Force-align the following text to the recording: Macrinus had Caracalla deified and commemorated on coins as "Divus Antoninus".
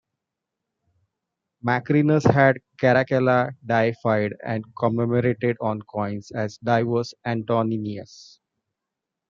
Macrinus 1.63 2.23
had 2.25 2.57
Caracalla 2.79 3.53
deified 3.63 4.33
and 4.43 4.65
commemorated 4.75 5.57
on 5.61 5.79
coins 5.83 6.31
as 6.31 6.57
"Divus 6.57 7.13
Antoninus". 7.23 8.39